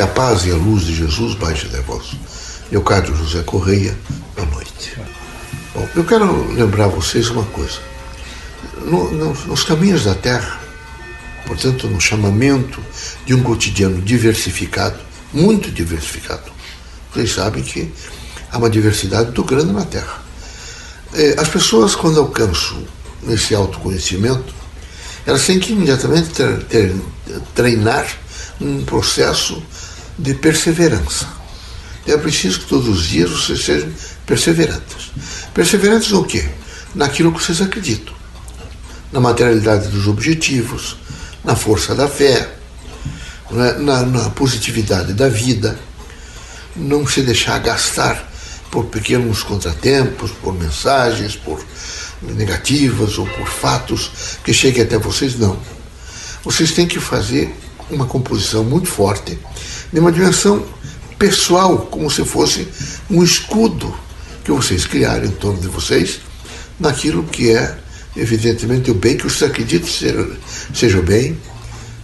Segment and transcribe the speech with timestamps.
[0.00, 2.12] Que a paz e a luz de Jesus baixe de vós.
[2.72, 3.94] Leocádio José Correia,
[4.34, 4.96] boa noite.
[5.74, 7.80] Bom, eu quero lembrar a vocês uma coisa.
[8.86, 10.58] No, no, nos caminhos da Terra,
[11.46, 12.80] portanto, no chamamento
[13.26, 14.98] de um cotidiano diversificado,
[15.34, 16.50] muito diversificado,
[17.12, 17.92] vocês sabem que
[18.50, 20.22] há uma diversidade muito grande na Terra.
[21.12, 22.82] É, as pessoas, quando alcançam
[23.28, 24.54] esse autoconhecimento,
[25.26, 26.30] elas têm que imediatamente
[27.54, 28.06] treinar
[28.60, 29.62] um processo
[30.18, 31.26] de perseverança.
[32.06, 33.90] É preciso que todos os dias vocês sejam
[34.26, 35.10] perseverantes.
[35.54, 36.48] Perseverantes no quê?
[36.94, 38.14] Naquilo que vocês acreditam.
[39.12, 40.96] Na materialidade dos objetivos,
[41.44, 42.48] na força da fé,
[43.50, 43.72] né?
[43.78, 45.78] na, na positividade da vida.
[46.76, 48.28] Não se deixar gastar
[48.70, 51.64] por pequenos contratempos, por mensagens, por
[52.22, 55.58] negativas ou por fatos que cheguem até vocês, não.
[56.44, 57.54] Vocês têm que fazer
[57.90, 59.38] uma composição muito forte,
[59.92, 60.64] de uma dimensão
[61.18, 62.66] pessoal, como se fosse
[63.10, 63.94] um escudo
[64.44, 66.20] que vocês criaram em torno de vocês,
[66.78, 67.76] naquilo que é,
[68.16, 70.30] evidentemente, o bem que vocês acreditam seja,
[70.74, 71.38] seja o bem,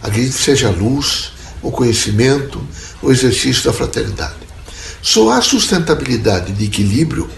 [0.02, 2.62] acreditam seja a luz, o conhecimento,
[3.02, 4.34] o exercício da fraternidade.
[5.00, 7.28] Só há sustentabilidade de equilíbrio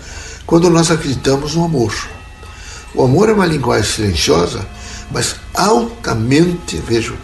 [0.46, 1.94] quando nós acreditamos no amor.
[2.94, 4.66] O amor é uma linguagem silenciosa,
[5.10, 7.16] mas altamente, vejo,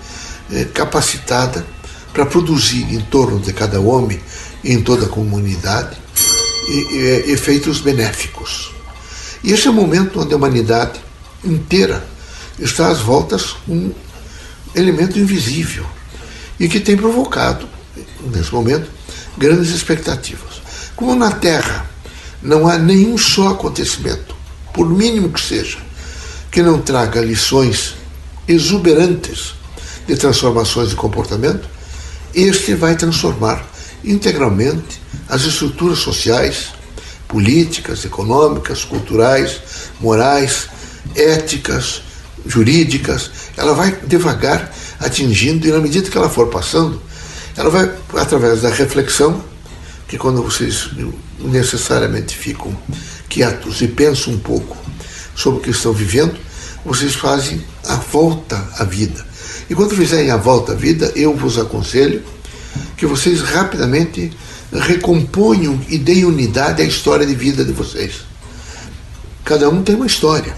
[0.73, 1.67] capacitada
[2.13, 4.21] para produzir em torno de cada homem
[4.63, 5.97] e em toda a comunidade
[7.27, 8.73] efeitos benéficos.
[9.43, 11.01] E esse é o momento onde a humanidade
[11.45, 12.07] inteira
[12.59, 13.95] está às voltas com um
[14.75, 15.85] elemento invisível
[16.59, 17.69] e que tem provocado,
[18.33, 18.89] nesse momento,
[19.37, 20.63] grandes expectativas.
[20.97, 21.91] Como na Terra
[22.41, 24.35] não há nenhum só acontecimento,
[24.73, 25.79] por mínimo que seja,
[26.51, 27.97] que não traga lições
[28.47, 29.55] exuberantes
[30.07, 31.69] de transformações de comportamento,
[32.35, 33.65] este vai transformar
[34.05, 36.73] integralmente as estruturas sociais,
[37.29, 39.61] políticas, econômicas, culturais,
[40.01, 40.69] morais,
[41.15, 42.03] éticas,
[42.47, 43.31] jurídicas.
[43.57, 47.01] Ela vai devagar atingindo, e na medida que ela for passando,
[47.57, 49.43] ela vai, através da reflexão,
[50.09, 50.91] que quando vocês
[51.39, 52.77] necessariamente ficam
[53.29, 54.77] quietos e pensam um pouco
[55.35, 56.37] sobre o que estão vivendo,
[56.85, 59.25] vocês fazem a volta à vida.
[59.69, 62.23] E quando fizerem a volta à vida, eu vos aconselho
[62.97, 64.33] que vocês rapidamente
[64.73, 68.23] recomponham e deem unidade à história de vida de vocês.
[69.45, 70.55] Cada um tem uma história.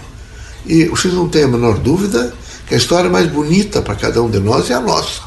[0.65, 2.33] E vocês não têm a menor dúvida
[2.67, 5.21] que a história mais bonita para cada um de nós é a nossa.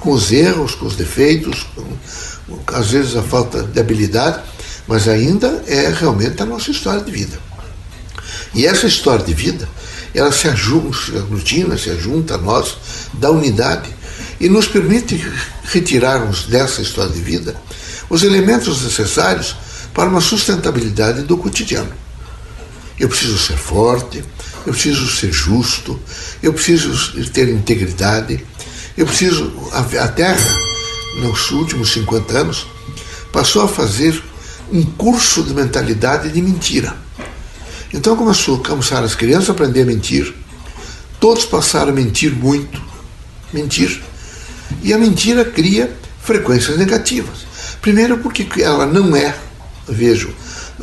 [0.00, 4.42] Com os erros, com os defeitos, com, às vezes a falta de habilidade,
[4.86, 7.38] mas ainda é realmente a nossa história de vida.
[8.54, 9.68] E essa história de vida,
[10.18, 12.76] ela se aglutina, se ajunta a nós,
[13.14, 13.94] da unidade,
[14.40, 15.22] e nos permite
[15.64, 17.56] retirarmos dessa história de vida
[18.08, 19.56] os elementos necessários
[19.92, 21.92] para uma sustentabilidade do cotidiano.
[22.98, 24.24] Eu preciso ser forte,
[24.64, 26.00] eu preciso ser justo,
[26.42, 28.44] eu preciso ter integridade,
[28.96, 29.52] eu preciso.
[29.72, 30.58] A Terra,
[31.20, 32.66] nos últimos 50 anos,
[33.32, 34.22] passou a fazer
[34.72, 37.05] um curso de mentalidade de mentira.
[37.96, 40.34] Então começou, começaram as crianças a aprender a mentir,
[41.18, 42.80] todos passaram a mentir muito,
[43.50, 44.02] mentir.
[44.82, 47.46] E a mentira cria frequências negativas.
[47.80, 49.34] Primeiro, porque ela não é,
[49.88, 50.30] vejo,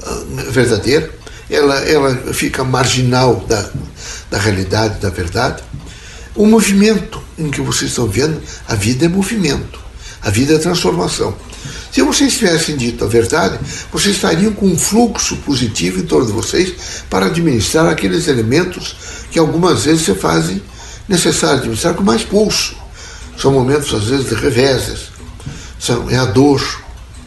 [0.01, 1.11] ah, verdadeira,
[1.51, 3.69] ela, ela fica marginal da,
[4.31, 5.63] da realidade, da verdade.
[6.33, 9.79] O movimento em que vocês estão vendo, a vida é movimento,
[10.19, 11.35] a vida é transformação.
[11.93, 13.59] Se vocês tivessem dito a verdade,
[13.91, 16.73] vocês estariam com um fluxo positivo em torno de vocês
[17.07, 18.95] para administrar aqueles elementos
[19.29, 20.59] que algumas vezes se fazem
[21.07, 22.75] necessário administrar com mais pulso.
[23.37, 25.11] São momentos, às vezes, de reveses.
[25.79, 26.63] São, é a dor,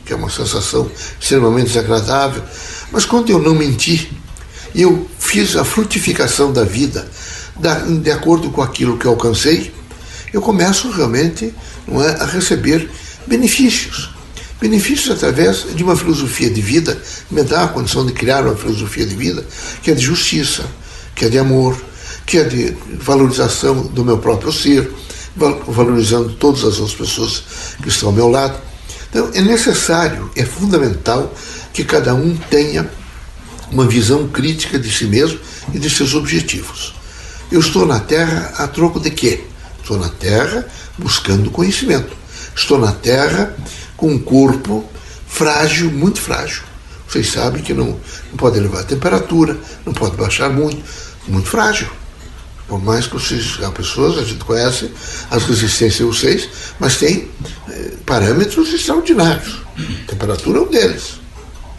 [0.04, 0.90] que é uma sensação
[1.20, 2.42] extremamente desagradável.
[2.90, 4.10] Mas quando eu não menti,
[4.74, 7.08] eu fiz a frutificação da vida
[8.00, 9.72] de acordo com aquilo que eu alcancei,
[10.32, 11.54] eu começo realmente
[11.86, 12.90] não é, a receber
[13.28, 14.15] benefícios.
[14.60, 16.98] Benefícios através de uma filosofia de vida,
[17.30, 19.44] me dá a condição de criar uma filosofia de vida
[19.82, 20.64] que é de justiça,
[21.14, 21.76] que é de amor,
[22.24, 24.90] que é de valorização do meu próprio ser,
[25.36, 27.42] valorizando todas as outras pessoas
[27.82, 28.58] que estão ao meu lado.
[29.10, 31.32] Então, é necessário, é fundamental
[31.72, 32.90] que cada um tenha
[33.70, 35.38] uma visão crítica de si mesmo
[35.74, 36.94] e de seus objetivos.
[37.50, 39.44] Eu estou na Terra a troco de quê?
[39.80, 40.66] Estou na Terra
[40.98, 42.16] buscando conhecimento.
[42.54, 43.54] Estou na Terra
[43.96, 44.84] com um corpo
[45.26, 46.62] frágil, muito frágil.
[47.08, 47.86] Vocês sabem que não,
[48.30, 50.82] não pode elevar a temperatura, não pode baixar muito,
[51.28, 51.88] muito frágil.
[52.68, 54.90] Por mais que vocês, há pessoas, a gente conhece
[55.30, 56.48] as resistências de vocês,
[56.80, 57.30] mas tem
[57.68, 59.62] eh, parâmetros extraordinários.
[60.08, 61.20] Temperatura é um deles.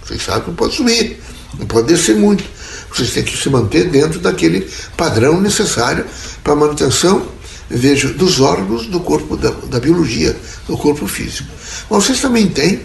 [0.01, 1.19] Vocês sabem que não pode subir,
[1.59, 2.43] não pode descer muito.
[2.89, 6.05] Vocês têm que se manter dentro daquele padrão necessário
[6.41, 7.27] para a manutenção,
[7.69, 10.35] vejo, dos órgãos do corpo, da, da biologia,
[10.67, 11.49] do corpo físico.
[11.89, 12.81] Mas vocês também têm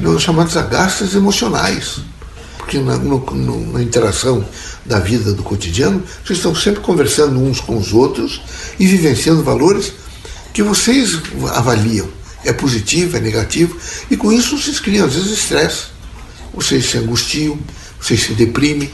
[0.00, 2.00] os chamados agastas emocionais,
[2.58, 4.44] porque na, no, no, na interação
[4.84, 8.40] da vida do cotidiano, vocês estão sempre conversando uns com os outros
[8.78, 9.92] e vivenciando valores
[10.52, 11.18] que vocês
[11.54, 12.08] avaliam.
[12.42, 13.76] É positivo, é negativo,
[14.10, 15.84] e com isso vocês criam, às vezes, estresse.
[16.54, 17.58] Vocês se angustiam,
[18.00, 18.90] vocês se deprimem.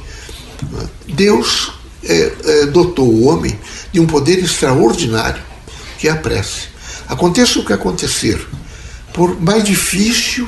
[1.06, 1.72] Deus
[2.08, 3.58] é, é, dotou o homem
[3.92, 5.42] de um poder extraordinário,
[5.98, 6.68] que é a prece.
[7.08, 8.44] Aconteça o que acontecer,
[9.12, 10.46] por mais difícil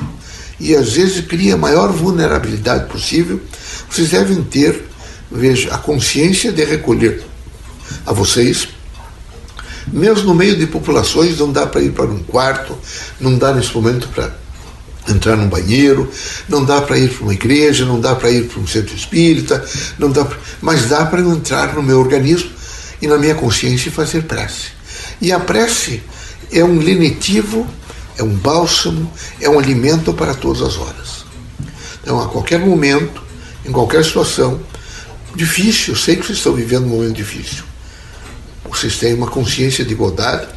[0.60, 3.40] e às vezes cria a maior vulnerabilidade possível,
[3.88, 4.84] vocês devem ter
[5.30, 7.22] veja, a consciência de recolher
[8.04, 8.68] a vocês,
[9.86, 12.76] mesmo no meio de populações, não dá para ir para um quarto,
[13.20, 14.36] não dá nesse momento para
[15.12, 16.10] entrar num banheiro,
[16.48, 19.64] não dá para ir para uma igreja, não dá para ir para um centro espírita,
[19.98, 22.50] não dá pra, mas dá para entrar no meu organismo
[23.00, 24.68] e na minha consciência e fazer prece.
[25.20, 26.02] E a prece
[26.52, 27.66] é um lenitivo,
[28.16, 31.24] é um bálsamo, é um alimento para todas as horas.
[32.02, 33.22] Então, a qualquer momento,
[33.64, 34.60] em qualquer situação,
[35.34, 37.64] difícil, eu sei que vocês estão vivendo um momento difícil.
[38.68, 40.48] Vocês têm uma consciência de igualdade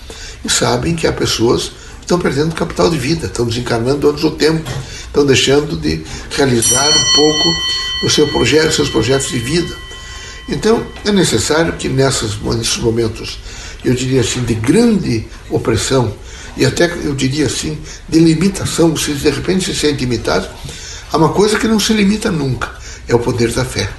[0.44, 1.71] e sabem que há pessoas
[2.12, 4.69] estão perdendo capital de vida, estão desencarnando antes do tempo,
[5.06, 7.56] estão deixando de realizar um pouco
[8.04, 9.74] o seu projeto, seus projetos de vida.
[10.50, 13.40] Então, é necessário que nessas, nesses momentos,
[13.86, 16.13] eu diria assim, de grande opressão,
[16.58, 17.80] e até eu diria assim,
[18.10, 20.50] de limitação, vocês de repente se sentem limitados,
[21.13, 22.72] há uma coisa que não se limita nunca,
[23.08, 23.90] é o poder da fé.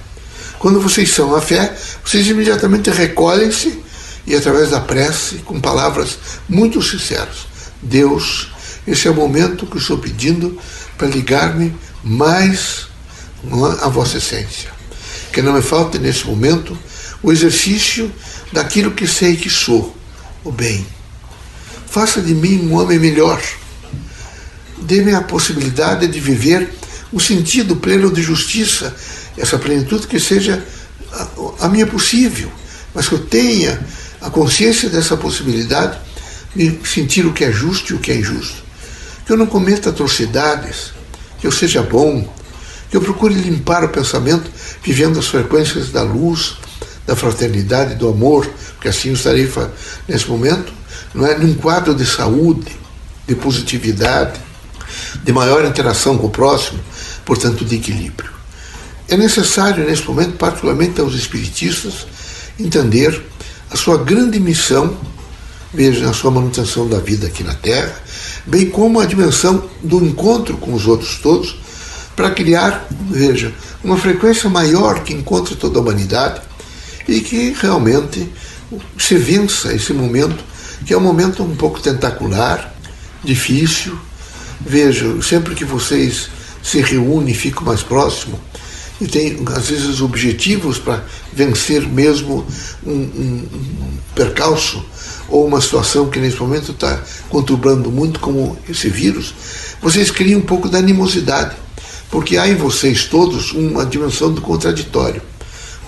[0.58, 1.74] Quando vocês são a fé,
[2.04, 3.80] vocês imediatamente recolhem-se
[4.26, 6.18] e, através da prece, com palavras
[6.48, 7.51] muito sinceras,
[7.82, 8.48] Deus,
[8.86, 10.58] esse é o momento que estou pedindo
[10.96, 12.86] para ligar-me mais
[13.80, 14.70] à vossa essência.
[15.32, 16.78] Que não me falte nesse momento
[17.22, 18.12] o exercício
[18.52, 19.96] daquilo que sei que sou,
[20.44, 20.86] o bem.
[21.86, 23.42] Faça de mim um homem melhor.
[24.78, 26.72] Dê-me a possibilidade de viver
[27.12, 28.94] o sentido pleno de justiça
[29.36, 30.62] essa plenitude que seja
[31.60, 32.50] a minha possível,
[32.94, 33.80] mas que eu tenha
[34.20, 35.98] a consciência dessa possibilidade
[36.54, 38.62] de sentir o que é justo e o que é injusto.
[39.24, 40.92] Que eu não cometa atrocidades,
[41.40, 42.28] que eu seja bom,
[42.90, 44.50] que eu procure limpar o pensamento
[44.82, 46.56] vivendo as frequências da luz,
[47.06, 49.50] da fraternidade, do amor, porque assim eu estarei
[50.08, 50.72] nesse momento,
[51.14, 52.76] não é, num quadro de saúde,
[53.26, 54.40] de positividade,
[55.22, 56.80] de maior interação com o próximo,
[57.24, 58.30] portanto de equilíbrio.
[59.08, 62.06] É necessário, nesse momento, particularmente aos espiritistas,
[62.58, 63.22] entender
[63.70, 64.96] a sua grande missão,
[65.72, 67.94] veja, a sua manutenção da vida aqui na Terra,
[68.46, 71.56] bem como a dimensão do encontro com os outros todos,
[72.14, 76.42] para criar, veja, uma frequência maior que encontre toda a humanidade
[77.08, 78.30] e que realmente
[78.98, 80.44] se vença esse momento,
[80.84, 82.72] que é um momento um pouco tentacular,
[83.24, 83.98] difícil.
[84.60, 86.28] Veja, sempre que vocês
[86.62, 88.38] se reúnem, ficam mais próximos,
[89.00, 92.46] e tem, às vezes, objetivos para vencer mesmo
[92.86, 93.48] um, um,
[93.82, 94.84] um, percalço
[95.32, 99.34] ou uma situação que nesse momento está conturbando muito, como esse vírus,
[99.80, 101.56] vocês criam um pouco de animosidade,
[102.10, 105.22] porque há em vocês todos uma dimensão do contraditório.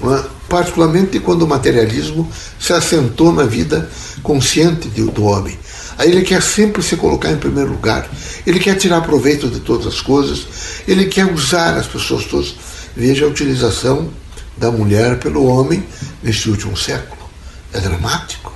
[0.03, 0.25] É?
[0.49, 2.29] Particularmente quando o materialismo
[2.59, 3.89] se assentou na vida
[4.23, 5.59] consciente do homem.
[5.99, 8.09] Aí ele quer sempre se colocar em primeiro lugar,
[8.47, 10.47] ele quer tirar proveito de todas as coisas,
[10.89, 12.55] ele quer usar as pessoas todas
[12.97, 14.09] Veja a utilização
[14.57, 15.85] da mulher pelo homem
[16.23, 17.29] neste último século.
[17.73, 18.54] É dramático.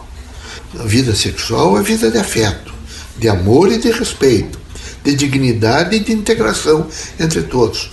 [0.76, 2.72] A vida sexual é vida de afeto,
[3.16, 4.58] de amor e de respeito,
[5.02, 6.86] de dignidade e de integração
[7.18, 7.90] entre todos.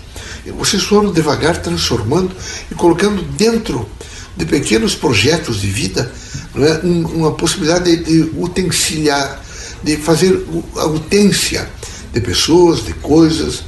[0.58, 2.36] Vocês foram devagar transformando
[2.70, 3.88] e colocando dentro
[4.36, 6.12] de pequenos projetos de vida
[6.56, 9.42] é, uma possibilidade de utencilar,
[9.82, 11.70] de fazer a utência
[12.14, 13.64] de pessoas, de coisas,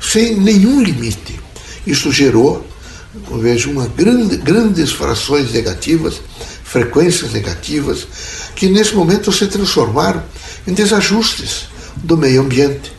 [0.00, 1.38] sem nenhum limite.
[1.84, 2.64] Isso gerou,
[3.28, 6.20] eu vejo, uma grande, grandes frações negativas,
[6.64, 8.06] frequências negativas,
[8.54, 10.22] que nesse momento se transformaram
[10.66, 11.66] em desajustes
[11.96, 12.92] do meio ambiente,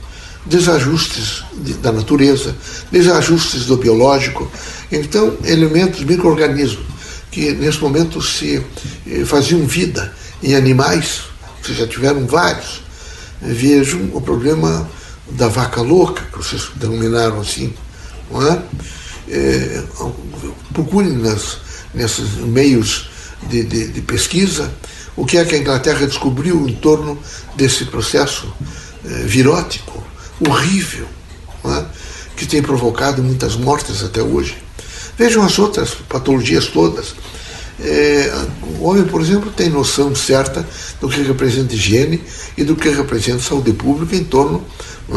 [0.45, 1.43] desajustes
[1.81, 2.55] da natureza,
[2.91, 4.51] desajustes do biológico.
[4.91, 6.86] Então, elementos, micro-organismos,
[7.31, 8.63] que nesse momento se
[9.07, 11.22] eh, faziam vida em animais,
[11.62, 12.83] vocês já tiveram vários.
[13.41, 14.88] Vejo o problema
[15.31, 17.74] da vaca louca, que vocês denominaram assim,
[18.29, 18.62] não é?
[19.29, 19.83] É,
[20.74, 21.57] procure nas,
[21.93, 23.10] nesses meios
[23.50, 24.72] de, de, de pesquisa
[25.15, 27.17] o que é que a Inglaterra descobriu em torno
[27.55, 28.51] desse processo
[29.05, 30.03] eh, virótico,
[30.48, 31.08] horrível,
[31.65, 31.86] é?
[32.36, 34.58] que tem provocado muitas mortes até hoje.
[35.17, 37.13] Vejam as outras patologias todas.
[37.79, 38.32] É,
[38.79, 40.65] o homem, por exemplo, tem noção certa
[41.00, 42.24] do que representa higiene
[42.58, 44.63] e do que representa saúde pública em torno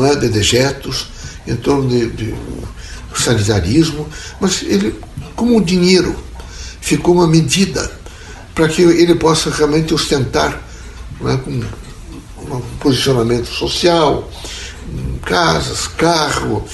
[0.05, 1.09] é, de dejetos,
[1.47, 2.35] em torno de, de
[3.15, 4.07] sanitarismo,
[4.41, 4.95] mas ele,
[5.35, 6.15] como o dinheiro
[6.81, 7.91] ficou uma medida
[8.57, 10.59] para que ele possa realmente ostentar
[11.21, 14.31] né, um posicionamento social,
[15.23, 16.65] casas, carro,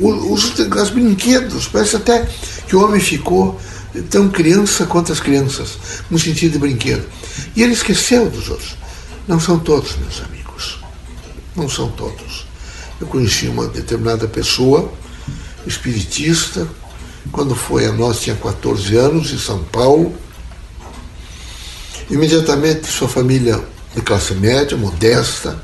[0.00, 1.66] os, os brinquedos.
[1.66, 2.24] Parece até
[2.68, 3.60] que o homem ficou
[4.10, 5.76] tão criança quanto as crianças,
[6.08, 7.04] no sentido de brinquedo.
[7.56, 8.76] E ele esqueceu dos outros.
[9.26, 10.78] Não são todos, meus amigos.
[11.56, 12.46] Não são todos.
[13.00, 14.92] Eu conheci uma determinada pessoa,
[15.66, 16.68] espiritista,
[17.32, 20.14] quando foi a nós, tinha 14 anos, em São Paulo
[22.10, 23.60] Imediatamente sua família
[23.94, 25.60] de classe média, modesta,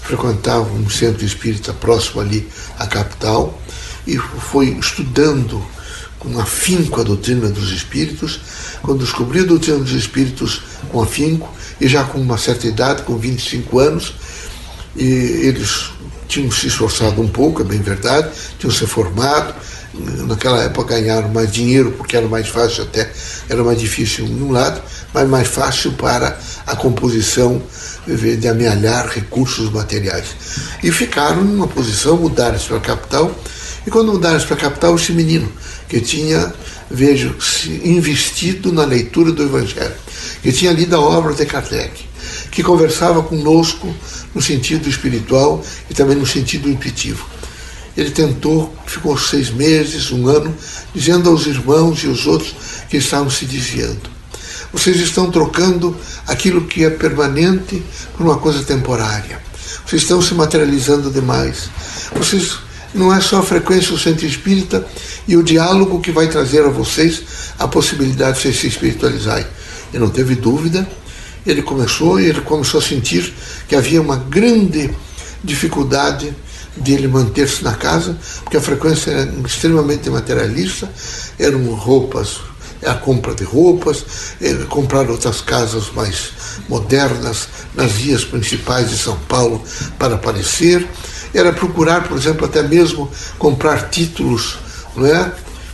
[0.00, 2.48] frequentava um centro espírita próximo ali
[2.78, 3.58] à capital
[4.06, 5.64] e foi estudando
[6.18, 8.40] com afinco a doutrina dos espíritos.
[8.82, 13.16] Quando descobriu a doutrina dos espíritos com afinco, e já com uma certa idade, com
[13.16, 14.14] 25 anos,
[14.96, 15.90] e eles
[16.28, 19.54] tinham se esforçado um pouco, é bem verdade, tinham se formado,
[20.26, 23.10] naquela época ganharam mais dinheiro, porque era mais fácil até,
[23.48, 24.80] era mais difícil de um lado,
[25.14, 27.62] mas mais fácil para a composição
[28.06, 30.34] de amealhar recursos materiais.
[30.82, 33.34] E ficaram numa posição, mudaram-se para a capital,
[33.86, 35.50] e quando mudaram-se para a capital, esse menino,
[35.88, 36.52] que tinha,
[36.90, 37.36] vejo,
[37.84, 39.94] investido na leitura do Evangelho,
[40.42, 42.04] que tinha lido a obra de Kardec,
[42.50, 43.94] que conversava conosco
[44.34, 47.24] no sentido espiritual e também no sentido intuitivo.
[47.96, 50.52] Ele tentou, ficou seis meses, um ano,
[50.92, 52.52] dizendo aos irmãos e aos outros
[52.90, 54.14] que estavam se desviando.
[54.74, 57.80] Vocês estão trocando aquilo que é permanente
[58.16, 59.40] por uma coisa temporária.
[59.86, 61.70] Vocês estão se materializando demais.
[62.14, 62.58] Vocês
[62.92, 64.84] não é só a frequência do centro espírita
[65.28, 67.22] e o diálogo que vai trazer a vocês
[67.56, 69.46] a possibilidade de vocês se espiritualizarem.
[69.92, 70.86] E não teve dúvida,
[71.46, 73.32] ele começou e ele começou a sentir
[73.68, 74.90] que havia uma grande
[75.42, 76.34] dificuldade
[76.76, 80.90] dele manter-se na casa, porque a frequência era extremamente materialista,
[81.38, 82.40] eram roupas,
[82.86, 84.04] a compra de roupas,
[84.68, 86.32] comprar outras casas mais
[86.68, 89.62] modernas nas vias principais de São Paulo
[89.98, 90.86] para aparecer,
[91.32, 94.58] era procurar, por exemplo, até mesmo comprar títulos,
[94.96, 95.32] não é?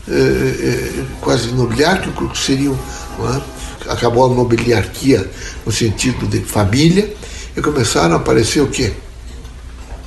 [0.09, 2.79] é, é quase nobiliários, que seriam,
[3.21, 3.90] é?
[3.90, 5.31] acabou a nobiliarquia
[5.67, 7.14] no sentido de família,
[7.57, 8.93] e começaram a aparecer o quê?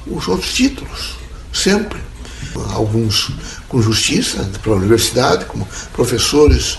[0.07, 1.17] os outros títulos,
[1.51, 1.99] sempre.
[2.73, 3.31] Alguns
[3.73, 6.77] com justiça para a universidade, como professores,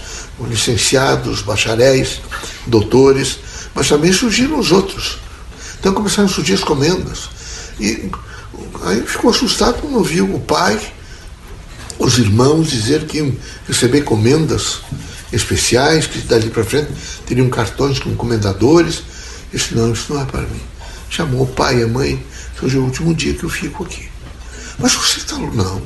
[0.49, 2.21] licenciados, bacharéis,
[2.69, 3.41] doutores,
[3.75, 5.19] mas também surgiram os outros.
[5.81, 7.29] Então começaram a surgir as comendas.
[7.81, 8.09] E
[8.85, 10.81] aí ficou assustado quando viu o pai,
[11.99, 13.35] os irmãos dizer que iam
[13.67, 14.79] receber comendas
[15.33, 16.93] especiais, que dali para frente
[17.27, 19.03] teriam cartões com comendadores.
[19.53, 20.63] Eu disse, não, isso não é para mim.
[21.11, 22.25] Chamou o pai e a mãe
[22.63, 24.09] Hoje é o último dia que eu fico aqui.
[24.79, 25.37] Mas você está.
[25.37, 25.83] Não.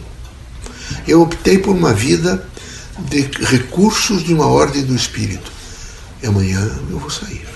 [1.07, 2.45] Eu optei por uma vida
[2.99, 5.51] de recursos de uma ordem do espírito.
[6.23, 7.47] E amanhã eu vou sair.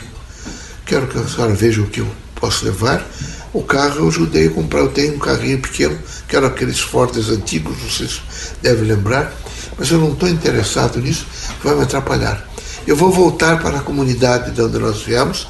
[0.86, 3.06] Quero que a senhora veja o que eu posso levar.
[3.52, 4.80] O carro eu ajudei a comprar.
[4.80, 5.98] Eu tenho um carrinho pequeno,
[6.28, 8.20] quero aqueles fortes antigos, vocês
[8.62, 9.32] devem lembrar.
[9.78, 11.26] Mas eu não estou interessado nisso,
[11.62, 12.46] vai me atrapalhar.
[12.86, 15.46] Eu vou voltar para a comunidade de onde nós viemos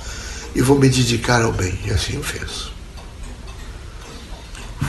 [0.55, 1.79] e vou me dedicar ao bem.
[1.87, 2.73] E assim eu fiz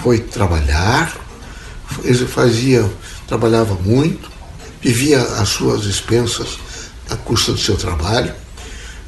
[0.03, 1.15] foi trabalhar,
[2.03, 2.89] ele
[3.27, 4.31] trabalhava muito,
[4.81, 6.57] vivia as suas expensas
[7.09, 8.33] à custa do seu trabalho,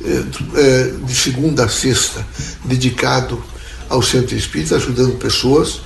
[0.03, 0.23] eh,
[0.55, 2.25] eh, de segunda a sexta,
[2.63, 3.41] dedicado
[3.89, 5.81] ao centro espírita, ajudando pessoas.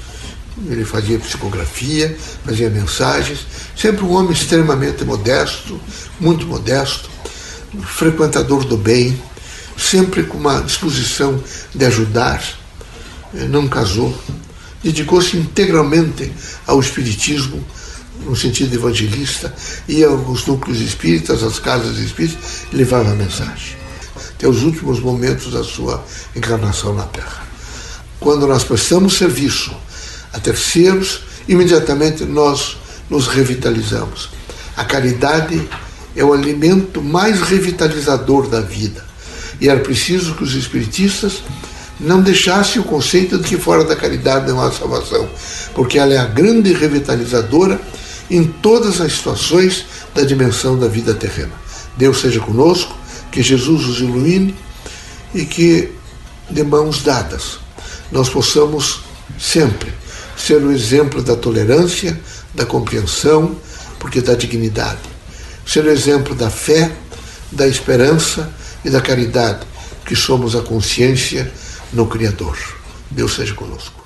[0.68, 3.40] Ele fazia psicografia, fazia mensagens,
[3.76, 5.80] sempre um homem extremamente modesto,
[6.20, 7.10] muito modesto,
[7.82, 9.20] frequentador do bem,
[9.78, 11.42] sempre com uma disposição
[11.74, 12.44] de ajudar.
[13.34, 14.18] Eh, não casou,
[14.84, 16.32] dedicou-se integralmente
[16.66, 17.64] ao espiritismo,
[18.26, 19.54] no sentido evangelista,
[19.88, 23.78] ia aos núcleos espíritas, às casas espíritas, e levava a mensagem.
[24.36, 26.04] Até os últimos momentos da sua
[26.36, 27.48] encarnação na Terra.
[28.20, 29.74] Quando nós prestamos serviço
[30.34, 32.78] a terceiros, imediatamente nós
[33.10, 34.30] nos revitalizamos.
[34.76, 35.68] A caridade
[36.16, 39.06] é o alimento mais revitalizador da vida.
[39.60, 41.44] E era preciso que os espiritistas
[42.00, 45.30] não deixasse o conceito de que fora da caridade não há salvação,
[45.74, 47.80] porque ela é a grande revitalizadora
[48.30, 51.52] em todas as situações da dimensão da vida terrena.
[51.98, 52.98] Deus seja conosco,
[53.32, 54.56] Que Jesus os ilumine
[55.36, 55.92] e que,
[56.50, 57.60] de mãos dadas,
[58.12, 59.02] nós possamos
[59.38, 59.94] sempre
[60.36, 62.20] ser o exemplo da tolerância,
[62.56, 63.56] da compreensão,
[64.00, 65.02] porque da dignidade.
[65.64, 66.92] Ser o exemplo da fé,
[67.52, 68.52] da esperança
[68.84, 69.60] e da caridade,
[70.06, 71.52] que somos a consciência
[71.94, 72.58] no Criador.
[73.10, 73.99] Deus seja conosco.